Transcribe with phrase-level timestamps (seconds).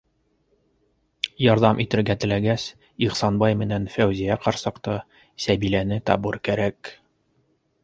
[1.45, 2.65] Ярҙам итергә теләгәс,
[3.09, 4.99] Ихсанбай менән Фәүзиә ҡарсыҡты,
[5.47, 6.95] Сәбиләне табыр кәрәк.